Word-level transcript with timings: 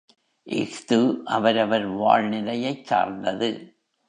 இஃது 0.47 1.21
அவரவர் 1.25 1.87
வாழ்நிலையைச் 1.91 2.83
சார்ந்தது. 2.83 3.75